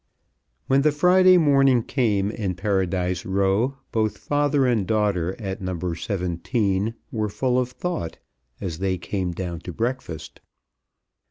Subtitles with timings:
[0.65, 5.93] When the Friday morning came in Paradise Row both father and daughter, at No.
[5.93, 8.17] 17, were full of thought
[8.59, 10.41] as they came down to breakfast.